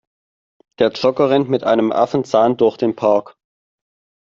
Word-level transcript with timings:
Der 0.79 0.91
Jogger 0.93 1.29
rennt 1.29 1.47
mit 1.47 1.63
einem 1.63 1.91
Affenzahn 1.91 2.57
durch 2.57 2.75
den 2.77 2.95
Park. 2.95 3.37